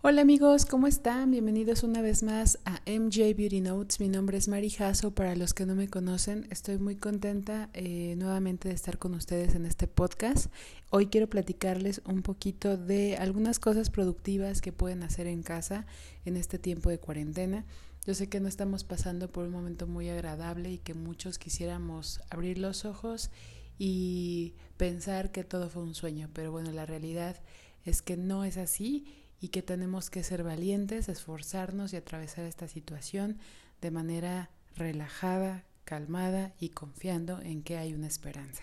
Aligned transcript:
Hola 0.00 0.22
amigos, 0.22 0.64
¿cómo 0.64 0.86
están? 0.86 1.32
Bienvenidos 1.32 1.82
una 1.82 2.02
vez 2.02 2.22
más 2.22 2.60
a 2.64 2.80
MJ 2.86 3.34
Beauty 3.36 3.60
Notes. 3.60 3.98
Mi 3.98 4.08
nombre 4.08 4.38
es 4.38 4.46
Mari 4.46 4.70
Jasso. 4.70 5.12
Para 5.12 5.34
los 5.34 5.54
que 5.54 5.66
no 5.66 5.74
me 5.74 5.88
conocen, 5.88 6.46
estoy 6.50 6.78
muy 6.78 6.94
contenta 6.94 7.68
eh, 7.72 8.14
nuevamente 8.16 8.68
de 8.68 8.76
estar 8.76 8.98
con 8.98 9.14
ustedes 9.14 9.56
en 9.56 9.66
este 9.66 9.88
podcast. 9.88 10.52
Hoy 10.90 11.08
quiero 11.08 11.28
platicarles 11.28 12.00
un 12.04 12.22
poquito 12.22 12.76
de 12.76 13.16
algunas 13.16 13.58
cosas 13.58 13.90
productivas 13.90 14.60
que 14.60 14.70
pueden 14.70 15.02
hacer 15.02 15.26
en 15.26 15.42
casa 15.42 15.84
en 16.24 16.36
este 16.36 16.60
tiempo 16.60 16.90
de 16.90 17.00
cuarentena. 17.00 17.66
Yo 18.06 18.14
sé 18.14 18.28
que 18.28 18.38
no 18.38 18.46
estamos 18.46 18.84
pasando 18.84 19.32
por 19.32 19.46
un 19.46 19.50
momento 19.50 19.88
muy 19.88 20.08
agradable 20.10 20.70
y 20.70 20.78
que 20.78 20.94
muchos 20.94 21.40
quisiéramos 21.40 22.20
abrir 22.30 22.58
los 22.58 22.84
ojos 22.84 23.32
y 23.80 24.54
pensar 24.76 25.32
que 25.32 25.42
todo 25.42 25.68
fue 25.68 25.82
un 25.82 25.96
sueño, 25.96 26.30
pero 26.32 26.52
bueno, 26.52 26.70
la 26.70 26.86
realidad 26.86 27.40
es 27.84 28.00
que 28.00 28.16
no 28.16 28.44
es 28.44 28.58
así 28.58 29.17
y 29.40 29.48
que 29.48 29.62
tenemos 29.62 30.10
que 30.10 30.22
ser 30.22 30.42
valientes, 30.42 31.08
esforzarnos 31.08 31.92
y 31.92 31.96
atravesar 31.96 32.44
esta 32.44 32.68
situación 32.68 33.38
de 33.80 33.90
manera 33.90 34.50
relajada, 34.76 35.64
calmada 35.84 36.54
y 36.58 36.70
confiando 36.70 37.40
en 37.40 37.62
que 37.62 37.76
hay 37.76 37.94
una 37.94 38.06
esperanza. 38.06 38.62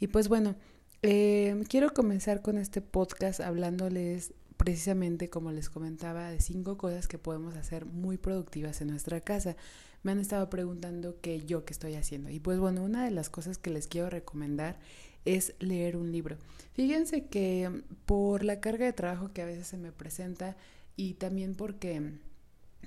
Y 0.00 0.08
pues 0.08 0.28
bueno, 0.28 0.56
eh, 1.02 1.62
quiero 1.68 1.92
comenzar 1.94 2.42
con 2.42 2.58
este 2.58 2.80
podcast 2.80 3.40
hablándoles 3.40 4.34
precisamente, 4.56 5.30
como 5.30 5.50
les 5.50 5.68
comentaba, 5.68 6.30
de 6.30 6.40
cinco 6.40 6.76
cosas 6.76 7.08
que 7.08 7.18
podemos 7.18 7.56
hacer 7.56 7.84
muy 7.86 8.18
productivas 8.18 8.80
en 8.80 8.88
nuestra 8.88 9.20
casa. 9.20 9.56
Me 10.02 10.12
han 10.12 10.20
estado 10.20 10.48
preguntando 10.50 11.16
qué 11.20 11.44
yo 11.44 11.64
qué 11.64 11.72
estoy 11.72 11.94
haciendo. 11.94 12.30
Y 12.30 12.38
pues 12.38 12.58
bueno, 12.58 12.82
una 12.82 13.04
de 13.04 13.10
las 13.10 13.30
cosas 13.30 13.58
que 13.58 13.70
les 13.70 13.88
quiero 13.88 14.10
recomendar 14.10 14.78
es 15.24 15.54
leer 15.58 15.96
un 15.96 16.12
libro. 16.12 16.36
Fíjense 16.72 17.26
que 17.26 17.82
por 18.06 18.44
la 18.44 18.60
carga 18.60 18.86
de 18.86 18.92
trabajo 18.92 19.32
que 19.32 19.42
a 19.42 19.46
veces 19.46 19.66
se 19.66 19.76
me 19.76 19.92
presenta 19.92 20.56
y 20.96 21.14
también 21.14 21.54
porque 21.54 22.02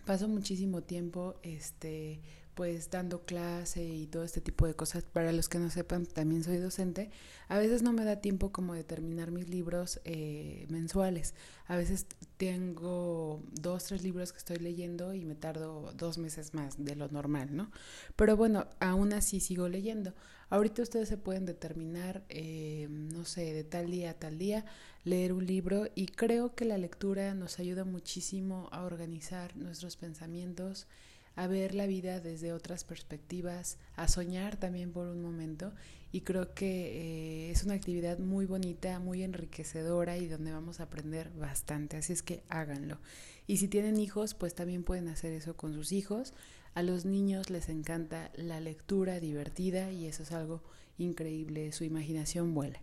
paso 0.05 0.27
muchísimo 0.27 0.81
tiempo 0.81 1.35
este 1.43 2.19
pues 2.55 2.89
dando 2.89 3.25
clase 3.25 3.83
y 3.83 4.07
todo 4.07 4.23
este 4.23 4.41
tipo 4.41 4.65
de 4.65 4.73
cosas. 4.73 5.03
Para 5.03 5.31
los 5.33 5.49
que 5.49 5.59
no 5.59 5.69
sepan, 5.69 6.05
también 6.05 6.43
soy 6.43 6.57
docente. 6.57 7.11
A 7.49 7.57
veces 7.57 7.83
no 7.83 7.91
me 7.93 8.05
da 8.05 8.21
tiempo 8.21 8.51
como 8.51 8.73
de 8.73 8.83
terminar 8.83 9.31
mis 9.31 9.49
libros 9.49 9.99
eh, 10.05 10.65
mensuales. 10.69 11.35
A 11.67 11.75
veces 11.75 12.07
tengo 12.37 13.43
dos, 13.51 13.83
tres 13.83 14.03
libros 14.03 14.31
que 14.31 14.39
estoy 14.39 14.57
leyendo 14.57 15.13
y 15.13 15.25
me 15.25 15.35
tardo 15.35 15.91
dos 15.95 16.17
meses 16.17 16.53
más 16.53 16.83
de 16.83 16.95
lo 16.95 17.09
normal, 17.09 17.55
¿no? 17.55 17.71
Pero 18.15 18.37
bueno, 18.37 18.67
aún 18.79 19.13
así 19.13 19.41
sigo 19.41 19.67
leyendo. 19.67 20.13
Ahorita 20.49 20.81
ustedes 20.81 21.09
se 21.09 21.17
pueden 21.17 21.45
determinar, 21.45 22.23
eh, 22.29 22.87
no 22.89 23.25
sé, 23.25 23.53
de 23.53 23.63
tal 23.63 23.91
día 23.91 24.11
a 24.11 24.13
tal 24.13 24.37
día, 24.37 24.65
leer 25.03 25.33
un 25.33 25.45
libro 25.45 25.87
y 25.93 26.07
creo 26.07 26.55
que 26.55 26.65
la 26.65 26.77
lectura 26.77 27.33
nos 27.33 27.59
ayuda 27.59 27.83
muchísimo 27.83 28.69
a 28.71 28.83
organizar 28.83 29.57
nuestros 29.57 29.97
pensamientos 29.97 30.87
a 31.35 31.47
ver 31.47 31.75
la 31.75 31.87
vida 31.87 32.19
desde 32.19 32.53
otras 32.53 32.83
perspectivas, 32.83 33.77
a 33.95 34.07
soñar 34.07 34.57
también 34.57 34.91
por 34.91 35.07
un 35.07 35.21
momento 35.21 35.73
y 36.11 36.21
creo 36.21 36.53
que 36.53 37.47
eh, 37.47 37.51
es 37.51 37.63
una 37.63 37.73
actividad 37.73 38.19
muy 38.19 38.45
bonita, 38.45 38.99
muy 38.99 39.21
enriquecedora 39.21 40.17
y 40.17 40.27
donde 40.27 40.53
vamos 40.53 40.79
a 40.79 40.83
aprender 40.83 41.29
bastante, 41.31 41.97
así 41.97 42.13
es 42.13 42.23
que 42.23 42.43
háganlo. 42.47 42.99
Y 43.47 43.57
si 43.57 43.67
tienen 43.67 43.99
hijos, 43.99 44.33
pues 44.33 44.55
también 44.55 44.83
pueden 44.83 45.09
hacer 45.09 45.33
eso 45.33 45.57
con 45.57 45.73
sus 45.73 45.91
hijos. 45.91 46.33
A 46.73 46.83
los 46.83 47.05
niños 47.05 47.49
les 47.49 47.69
encanta 47.69 48.31
la 48.35 48.59
lectura 48.59 49.19
divertida 49.19 49.91
y 49.91 50.05
eso 50.05 50.23
es 50.23 50.31
algo 50.31 50.63
increíble, 50.97 51.71
su 51.73 51.83
imaginación 51.83 52.53
vuela. 52.53 52.79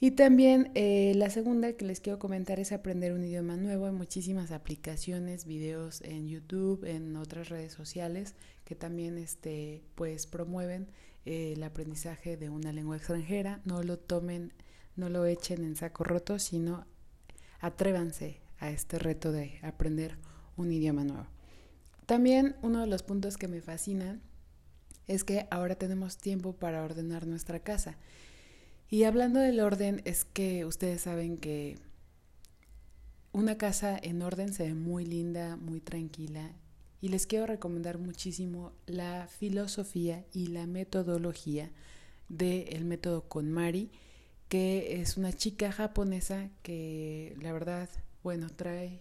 Y 0.00 0.12
también 0.12 0.70
eh, 0.74 1.12
la 1.16 1.28
segunda 1.28 1.72
que 1.72 1.84
les 1.84 1.98
quiero 1.98 2.20
comentar 2.20 2.60
es 2.60 2.70
aprender 2.70 3.12
un 3.12 3.24
idioma 3.24 3.56
nuevo. 3.56 3.86
Hay 3.86 3.92
muchísimas 3.92 4.52
aplicaciones, 4.52 5.44
videos 5.44 6.02
en 6.02 6.28
YouTube, 6.28 6.84
en 6.84 7.16
otras 7.16 7.48
redes 7.48 7.72
sociales 7.72 8.36
que 8.64 8.76
también 8.76 9.18
este, 9.18 9.82
pues, 9.96 10.28
promueven 10.28 10.88
eh, 11.24 11.54
el 11.56 11.62
aprendizaje 11.64 12.36
de 12.36 12.48
una 12.48 12.72
lengua 12.72 12.96
extranjera. 12.96 13.60
No 13.64 13.82
lo 13.82 13.98
tomen, 13.98 14.52
no 14.94 15.08
lo 15.08 15.26
echen 15.26 15.64
en 15.64 15.74
saco 15.74 16.04
roto, 16.04 16.38
sino 16.38 16.86
atrévanse 17.58 18.40
a 18.60 18.70
este 18.70 19.00
reto 19.00 19.32
de 19.32 19.58
aprender 19.62 20.16
un 20.56 20.70
idioma 20.70 21.02
nuevo. 21.02 21.26
También 22.06 22.54
uno 22.62 22.80
de 22.80 22.86
los 22.86 23.02
puntos 23.02 23.36
que 23.36 23.48
me 23.48 23.60
fascinan 23.60 24.22
es 25.08 25.24
que 25.24 25.48
ahora 25.50 25.74
tenemos 25.74 26.18
tiempo 26.18 26.52
para 26.52 26.84
ordenar 26.84 27.26
nuestra 27.26 27.58
casa. 27.60 27.98
Y 28.90 29.04
hablando 29.04 29.40
del 29.40 29.60
orden, 29.60 30.00
es 30.04 30.24
que 30.24 30.64
ustedes 30.64 31.02
saben 31.02 31.36
que 31.36 31.76
una 33.32 33.58
casa 33.58 33.98
en 34.02 34.22
orden 34.22 34.54
se 34.54 34.68
ve 34.68 34.74
muy 34.74 35.04
linda, 35.04 35.56
muy 35.56 35.80
tranquila. 35.80 36.52
Y 37.02 37.08
les 37.08 37.26
quiero 37.26 37.46
recomendar 37.46 37.98
muchísimo 37.98 38.72
la 38.86 39.28
filosofía 39.28 40.24
y 40.32 40.46
la 40.46 40.66
metodología 40.66 41.70
del 42.30 42.86
método 42.86 43.28
KonMari, 43.28 43.90
que 44.48 45.00
es 45.02 45.18
una 45.18 45.34
chica 45.34 45.70
japonesa 45.70 46.48
que 46.62 47.36
la 47.42 47.52
verdad, 47.52 47.90
bueno, 48.22 48.48
trae 48.48 49.00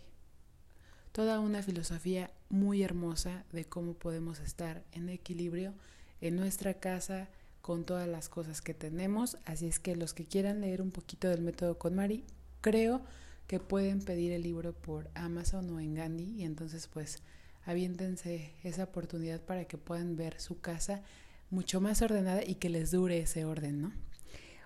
toda 1.14 1.40
una 1.40 1.64
filosofía 1.64 2.30
muy 2.50 2.84
hermosa 2.84 3.46
de 3.54 3.64
cómo 3.64 3.94
podemos 3.94 4.40
estar 4.42 4.84
en 4.92 5.08
equilibrio 5.10 5.74
en 6.20 6.36
nuestra 6.36 6.74
casa, 6.76 7.30
con 7.68 7.84
todas 7.84 8.08
las 8.08 8.30
cosas 8.30 8.62
que 8.62 8.74
tenemos. 8.74 9.38
Así 9.44 9.68
es 9.68 9.78
que 9.78 9.98
los 9.98 10.14
que 10.14 10.24
quieran 10.24 10.62
leer 10.62 10.82
un 10.82 10.92
poquito 10.92 11.28
del 11.28 11.42
método 11.42 11.78
con 11.78 11.96
Mari, 11.96 12.24
creo 12.62 13.02
que 13.46 13.60
pueden 13.60 14.00
pedir 14.00 14.32
el 14.32 14.44
libro 14.44 14.72
por 14.72 15.10
Amazon 15.16 15.70
o 15.72 15.82
en 15.82 15.94
Gandhi 15.94 16.24
y 16.38 16.44
entonces 16.44 16.88
pues 16.88 17.22
aviéntense 17.66 18.54
esa 18.64 18.86
oportunidad 18.86 19.42
para 19.42 19.66
que 19.66 19.78
puedan 19.78 20.16
ver 20.16 20.40
su 20.40 20.62
casa 20.62 21.02
mucho 21.50 21.82
más 21.82 22.02
ordenada 22.02 22.42
y 22.42 22.56
que 22.56 22.70
les 22.70 22.92
dure 22.92 23.20
ese 23.20 23.44
orden, 23.44 23.82
¿no? 23.82 23.92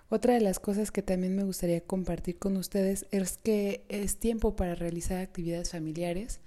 Otra 0.08 0.34
de 0.34 0.40
las 0.40 0.60
cosas 0.60 0.92
que 0.92 1.02
también 1.02 1.34
me 1.34 1.42
gustaría 1.42 1.80
compartir 1.80 2.38
con 2.38 2.56
ustedes 2.56 3.06
es 3.10 3.36
que 3.36 3.84
es 3.88 4.18
tiempo 4.18 4.54
para 4.54 4.76
realizar 4.76 5.20
actividades 5.20 5.72
familiares, 5.72 6.38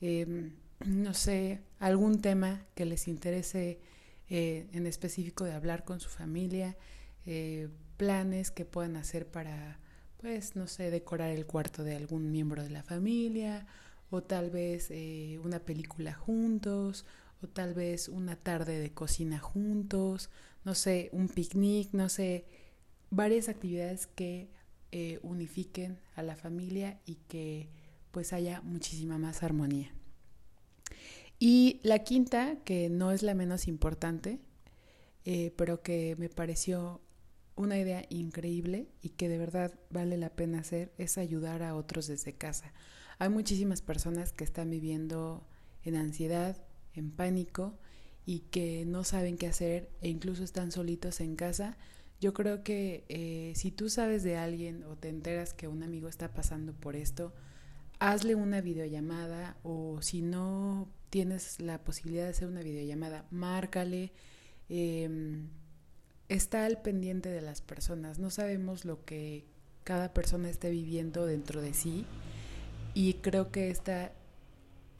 em, 0.00 0.52
no 0.84 1.14
sé, 1.14 1.62
algún 1.80 2.20
tema 2.20 2.64
que 2.76 2.84
les 2.84 3.08
interese 3.08 3.80
eh, 4.28 4.68
en 4.72 4.86
específico 4.86 5.44
de 5.44 5.52
hablar 5.52 5.84
con 5.84 6.00
su 6.00 6.08
familia, 6.08 6.76
eh, 7.24 7.68
planes 7.96 8.50
que 8.50 8.64
puedan 8.64 8.96
hacer 8.96 9.26
para, 9.30 9.78
pues, 10.18 10.56
no 10.56 10.66
sé, 10.66 10.90
decorar 10.90 11.30
el 11.30 11.46
cuarto 11.46 11.84
de 11.84 11.96
algún 11.96 12.30
miembro 12.30 12.62
de 12.62 12.70
la 12.70 12.82
familia, 12.82 13.66
o 14.10 14.22
tal 14.22 14.50
vez 14.50 14.88
eh, 14.90 15.38
una 15.44 15.60
película 15.60 16.14
juntos, 16.14 17.04
o 17.42 17.48
tal 17.48 17.74
vez 17.74 18.08
una 18.08 18.36
tarde 18.36 18.78
de 18.78 18.92
cocina 18.92 19.38
juntos, 19.38 20.30
no 20.64 20.74
sé, 20.74 21.10
un 21.12 21.28
picnic, 21.28 21.92
no 21.92 22.08
sé, 22.08 22.46
varias 23.10 23.48
actividades 23.48 24.06
que 24.06 24.54
unifiquen 25.22 25.98
a 26.14 26.22
la 26.22 26.36
familia 26.36 27.00
y 27.04 27.16
que 27.28 27.68
pues 28.12 28.32
haya 28.32 28.62
muchísima 28.62 29.18
más 29.18 29.42
armonía. 29.42 29.92
Y 31.38 31.80
la 31.82 32.00
quinta, 32.00 32.56
que 32.64 32.88
no 32.88 33.12
es 33.12 33.22
la 33.22 33.34
menos 33.34 33.68
importante, 33.68 34.40
eh, 35.24 35.52
pero 35.56 35.82
que 35.82 36.16
me 36.18 36.28
pareció 36.28 37.00
una 37.56 37.78
idea 37.78 38.04
increíble 38.10 38.88
y 39.02 39.10
que 39.10 39.28
de 39.28 39.38
verdad 39.38 39.74
vale 39.90 40.16
la 40.16 40.30
pena 40.30 40.60
hacer, 40.60 40.92
es 40.98 41.18
ayudar 41.18 41.62
a 41.62 41.74
otros 41.74 42.06
desde 42.06 42.34
casa. 42.34 42.72
Hay 43.18 43.30
muchísimas 43.30 43.82
personas 43.82 44.32
que 44.32 44.44
están 44.44 44.70
viviendo 44.70 45.46
en 45.82 45.96
ansiedad, 45.96 46.56
en 46.94 47.10
pánico 47.10 47.78
y 48.26 48.40
que 48.40 48.84
no 48.86 49.04
saben 49.04 49.38
qué 49.38 49.46
hacer 49.46 49.90
e 50.02 50.08
incluso 50.08 50.44
están 50.44 50.70
solitos 50.70 51.20
en 51.20 51.36
casa. 51.36 51.76
Yo 52.20 52.34
creo 52.34 52.62
que 52.62 53.04
eh, 53.08 53.52
si 53.56 53.70
tú 53.70 53.88
sabes 53.88 54.22
de 54.22 54.36
alguien 54.36 54.84
o 54.84 54.96
te 54.96 55.08
enteras 55.08 55.54
que 55.54 55.68
un 55.68 55.82
amigo 55.82 56.08
está 56.08 56.34
pasando 56.34 56.72
por 56.72 56.96
esto, 56.96 57.32
hazle 57.98 58.34
una 58.34 58.60
videollamada 58.60 59.56
o 59.62 60.00
si 60.02 60.22
no 60.22 60.88
tienes 61.10 61.60
la 61.60 61.82
posibilidad 61.82 62.24
de 62.24 62.30
hacer 62.30 62.48
una 62.48 62.62
videollamada, 62.62 63.26
márcale. 63.30 64.12
Em, 64.68 65.48
está 66.28 66.66
al 66.66 66.82
pendiente 66.82 67.30
de 67.30 67.40
las 67.40 67.62
personas. 67.62 68.18
No 68.18 68.30
sabemos 68.30 68.84
lo 68.84 69.04
que 69.04 69.44
cada 69.84 70.12
persona 70.12 70.50
esté 70.50 70.70
viviendo 70.70 71.26
dentro 71.26 71.60
de 71.60 71.72
sí 71.72 72.04
y 72.94 73.14
creo 73.14 73.52
que 73.52 73.70
esta 73.70 74.12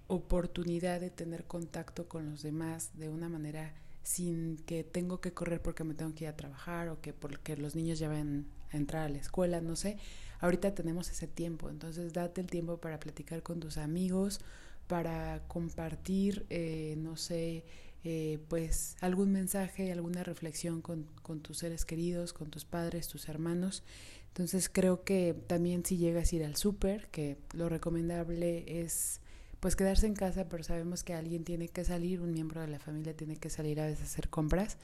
oportunidad 0.06 1.00
de 1.00 1.10
tener 1.10 1.44
contacto 1.44 2.08
con 2.08 2.30
los 2.30 2.42
demás 2.42 2.90
de 2.94 3.08
una 3.08 3.28
manera 3.28 3.74
sin 4.06 4.58
que 4.58 4.84
tengo 4.84 5.20
que 5.20 5.32
correr 5.32 5.60
porque 5.60 5.82
me 5.82 5.92
tengo 5.92 6.14
que 6.14 6.24
ir 6.24 6.28
a 6.28 6.36
trabajar 6.36 6.88
o 6.90 7.00
que 7.00 7.12
porque 7.12 7.56
los 7.56 7.74
niños 7.74 7.98
ya 7.98 8.08
van 8.08 8.46
a 8.70 8.76
entrar 8.76 9.02
a 9.02 9.08
la 9.08 9.18
escuela, 9.18 9.60
no 9.60 9.74
sé. 9.74 9.98
Ahorita 10.38 10.72
tenemos 10.76 11.10
ese 11.10 11.26
tiempo, 11.26 11.70
entonces 11.70 12.12
date 12.12 12.40
el 12.40 12.46
tiempo 12.46 12.78
para 12.78 13.00
platicar 13.00 13.42
con 13.42 13.58
tus 13.58 13.78
amigos, 13.78 14.38
para 14.86 15.42
compartir, 15.48 16.46
eh, 16.50 16.94
no 16.98 17.16
sé, 17.16 17.64
eh, 18.04 18.38
pues 18.48 18.96
algún 19.00 19.32
mensaje, 19.32 19.90
alguna 19.90 20.22
reflexión 20.22 20.82
con, 20.82 21.08
con, 21.22 21.40
tus 21.40 21.58
seres 21.58 21.84
queridos, 21.84 22.32
con 22.32 22.48
tus 22.48 22.64
padres, 22.64 23.08
tus 23.08 23.28
hermanos. 23.28 23.82
Entonces 24.28 24.68
creo 24.68 25.02
que 25.02 25.34
también 25.48 25.84
si 25.84 25.96
llegas 25.96 26.32
a 26.32 26.36
ir 26.36 26.44
al 26.44 26.54
súper, 26.54 27.08
que 27.08 27.38
lo 27.54 27.68
recomendable 27.68 28.82
es 28.82 29.20
pues 29.66 29.74
quedarse 29.74 30.06
en 30.06 30.14
casa, 30.14 30.48
pero 30.48 30.62
sabemos 30.62 31.02
que 31.02 31.12
alguien 31.12 31.42
tiene 31.42 31.66
que 31.66 31.82
salir, 31.82 32.20
un 32.20 32.32
miembro 32.32 32.60
de 32.60 32.68
la 32.68 32.78
familia 32.78 33.16
tiene 33.16 33.34
que 33.34 33.50
salir 33.50 33.80
a 33.80 33.86
veces 33.86 34.02
a 34.02 34.04
hacer 34.04 34.28
compras. 34.28 34.76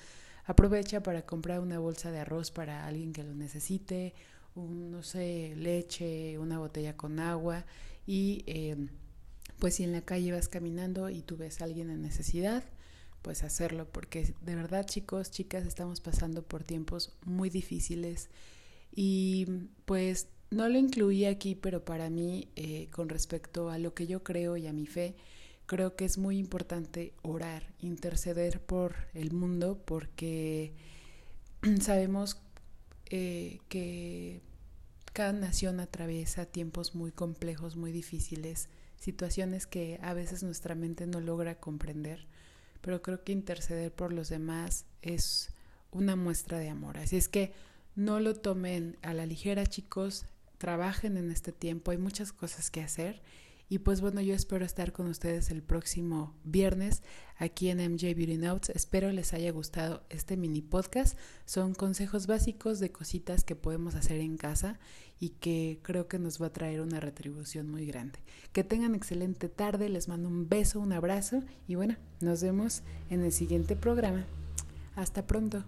Aprovecha 0.45 1.05
para 1.05 1.23
comprar 1.23 1.61
una 1.61 1.79
bolsa 1.79 2.11
de 2.11 2.19
arroz 2.19 2.51
para 2.51 2.85
alguien 2.85 3.13
que 3.13 3.23
lo 3.23 3.33
necesite, 3.33 4.13
un, 4.57 4.91
no 4.91 5.05
sé, 5.05 5.55
leche, 5.57 6.37
una 6.37 6.59
botella 6.59 6.97
con 6.97 7.21
agua 7.21 7.65
y 8.09 8.43
eh, 8.49 8.89
pues 9.61 9.77
si 9.77 9.85
en 9.85 9.93
la 9.93 10.01
calle 10.01 10.33
vas 10.33 10.49
caminando 10.49 11.11
y 11.11 11.23
tú 11.23 11.37
ves 11.37 11.61
a 11.61 11.65
alguien 11.67 11.89
en 11.89 12.03
necesidad, 12.03 12.65
pues 13.23 13.45
hacerlo, 13.45 13.87
porque 13.87 14.35
de 14.41 14.57
verdad 14.57 14.85
chicos, 14.85 15.31
chicas, 15.31 15.65
estamos 15.65 16.01
pasando 16.01 16.43
por 16.43 16.65
tiempos 16.65 17.15
muy 17.25 17.51
difíciles 17.51 18.31
y 18.91 19.47
pues 19.85 20.27
no 20.53 20.69
lo 20.69 20.79
incluí 20.79 21.25
aquí, 21.25 21.55
pero 21.55 21.85
para 21.85 22.11
mí, 22.11 22.49
eh, 22.57 22.89
con 22.91 23.09
respecto 23.09 23.71
a 23.71 23.79
lo 23.79 23.95
que 23.95 24.07
yo 24.07 24.23
creo 24.23 24.59
y 24.59 24.67
a 24.67 24.73
mi 24.75 24.87
fe, 24.87 25.17
creo 25.65 25.97
que 25.97 26.05
es 26.05 26.19
muy 26.19 26.37
importante 26.37 27.15
orar, 27.23 27.73
interceder 27.81 28.61
por 28.61 28.95
el 29.15 29.33
mundo, 29.33 29.81
porque 29.85 30.75
sabemos 31.81 32.39
eh, 33.07 33.61
que 33.71 34.43
cada 35.15 35.33
nación 35.33 35.81
atraviesa 35.81 36.45
tiempos 36.45 36.95
muy 36.95 37.13
complejos, 37.13 37.77
muy 37.77 37.91
difíciles, 37.91 38.69
situaciones 39.01 39.67
que 39.67 39.99
a 40.03 40.13
veces 40.13 40.43
nuestra 40.43 40.75
mente 40.75 41.07
no 41.07 41.21
logra 41.21 41.55
comprender, 41.55 42.27
pero 42.83 43.01
creo 43.01 43.25
que 43.25 43.33
interceder 43.33 43.91
por 43.91 44.13
los 44.13 44.29
demás 44.29 44.85
es 45.01 45.49
una 45.93 46.15
muestra 46.15 46.59
de 46.59 46.69
amor. 46.69 46.99
Así 46.99 47.17
es 47.17 47.31
que 47.31 47.53
no 47.95 48.21
lo 48.21 48.35
tomen 48.35 48.99
a 49.01 49.15
la 49.15 49.25
ligera, 49.25 49.67
chicos, 49.67 50.27
trabajen 50.63 51.17
en 51.17 51.33
este 51.33 51.51
tiempo, 51.51 51.91
hay 51.91 51.99
muchas 51.99 52.33
cosas 52.33 52.71
que 52.71 52.83
hacer. 52.83 53.21
Y 53.69 53.81
pues 53.81 54.01
bueno, 54.01 54.21
yo 54.21 54.33
espero 54.33 54.65
estar 54.65 54.93
con 54.93 55.09
ustedes 55.09 55.51
el 55.51 55.61
próximo 55.61 56.37
viernes 56.45 57.03
aquí 57.37 57.69
en 57.69 57.79
MJ 57.79 58.15
Beauty 58.15 58.37
Notes. 58.37 58.71
Espero 58.71 59.11
les 59.11 59.33
haya 59.33 59.51
gustado 59.51 60.05
este 60.09 60.37
mini 60.37 60.63
podcast. 60.63 61.19
Son 61.47 61.75
consejos 61.75 62.29
básicos 62.29 62.79
de 62.79 62.93
cositas 62.93 63.43
que 63.43 63.57
podemos 63.57 63.97
hacer 63.97 64.21
en 64.21 64.37
casa 64.37 64.79
y 65.19 65.31
que 65.31 65.81
creo 65.83 66.07
que 66.07 66.21
nos 66.21 66.41
va 66.41 66.47
a 66.47 66.53
traer 66.53 66.81
una 66.81 67.01
retribución 67.01 67.69
muy 67.69 67.85
grande. 67.85 68.21
Que 68.53 68.63
tengan 68.63 68.95
excelente 68.95 69.49
tarde, 69.49 69.89
les 69.89 70.07
mando 70.07 70.29
un 70.29 70.49
beso, 70.49 70.79
un 70.79 70.93
abrazo 70.93 71.43
y 71.67 71.75
bueno, 71.75 71.97
nos 72.21 72.41
vemos 72.41 72.85
en 73.11 73.25
el 73.25 73.33
siguiente 73.33 73.75
programa. 73.75 74.27
Hasta 74.95 75.27
pronto. 75.27 75.65